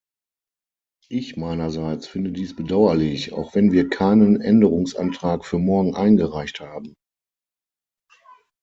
Ich 1.09 1.37
meinerseits 1.37 2.07
finde 2.07 2.31
dies 2.31 2.55
bedauerlich, 2.55 3.33
auch 3.33 3.53
wenn 3.53 3.71
wir 3.71 3.87
keinen 3.87 4.41
Änderungsantrag 4.41 5.45
für 5.45 5.59
morgen 5.59 5.93
eingereicht 5.95 6.59
haben. 6.59 6.95